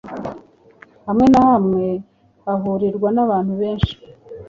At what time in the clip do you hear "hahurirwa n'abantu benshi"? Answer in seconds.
2.45-3.93